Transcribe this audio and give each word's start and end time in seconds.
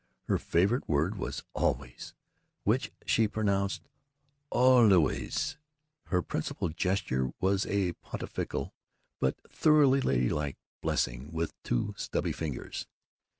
Her 0.23 0.39
favorite 0.39 0.89
word 0.89 1.15
was 1.19 1.43
"always," 1.53 2.15
which 2.63 2.91
she 3.05 3.27
pronounced 3.27 3.87
olllllle 4.51 5.03
ways. 5.03 5.59
Her 6.05 6.23
principal 6.23 6.69
gesture 6.69 7.29
was 7.39 7.67
a 7.67 7.93
pontifical 7.93 8.73
but 9.19 9.35
thoroughly 9.51 10.01
ladylike 10.01 10.57
blessing 10.81 11.31
with 11.31 11.53
two 11.61 11.93
stubby 11.99 12.31
fingers. 12.31 12.87